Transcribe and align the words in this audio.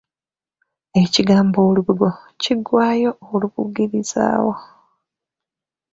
Ekigambo 1.01 1.59
olubugo 1.69 2.07
kiggwaayo 2.41 3.11
Olubugirizaawo. 3.33 4.53